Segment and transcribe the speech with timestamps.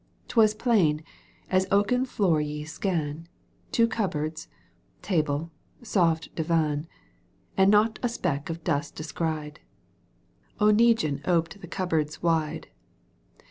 [0.29, 0.55] 'Twas.
[0.55, 1.03] plain—
[1.51, 3.27] an oaken floor ye scan.
[3.71, 4.47] Two cupboards,
[5.03, 5.51] table,
[5.83, 6.87] soft divan,
[7.55, 9.59] And not a speck of dirt descried.
[10.59, 12.69] Oneguine oped the cupboards wide.